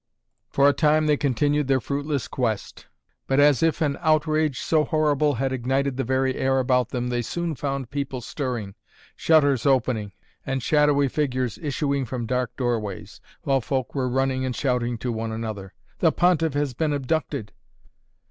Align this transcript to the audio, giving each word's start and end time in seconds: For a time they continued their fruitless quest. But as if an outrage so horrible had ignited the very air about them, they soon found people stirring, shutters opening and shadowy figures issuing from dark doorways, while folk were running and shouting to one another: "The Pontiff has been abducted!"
For 0.49 0.67
a 0.67 0.73
time 0.73 1.05
they 1.05 1.15
continued 1.15 1.67
their 1.67 1.79
fruitless 1.79 2.27
quest. 2.27 2.87
But 3.27 3.39
as 3.39 3.61
if 3.61 3.81
an 3.81 3.97
outrage 4.01 4.59
so 4.59 4.83
horrible 4.83 5.35
had 5.35 5.53
ignited 5.53 5.95
the 5.95 6.03
very 6.03 6.33
air 6.37 6.57
about 6.57 6.89
them, 6.89 7.09
they 7.09 7.21
soon 7.21 7.53
found 7.53 7.91
people 7.91 8.19
stirring, 8.19 8.73
shutters 9.15 9.63
opening 9.67 10.13
and 10.43 10.63
shadowy 10.63 11.07
figures 11.07 11.59
issuing 11.59 12.05
from 12.05 12.25
dark 12.25 12.55
doorways, 12.57 13.21
while 13.43 13.61
folk 13.61 13.93
were 13.93 14.09
running 14.09 14.43
and 14.43 14.55
shouting 14.55 14.97
to 14.97 15.11
one 15.11 15.31
another: 15.31 15.71
"The 15.99 16.11
Pontiff 16.11 16.55
has 16.55 16.73
been 16.73 16.93
abducted!" 16.93 17.51